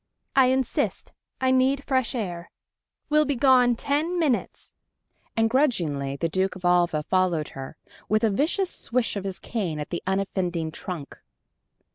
[0.35, 1.11] "I insist.
[1.39, 2.49] I need fresh air....
[3.11, 4.73] We'll be gone ten minutes!"
[5.37, 7.77] And grudgingly the Duke of Alva followed her,
[8.09, 11.21] with a vicious swish of his cane at the unoffending trunk.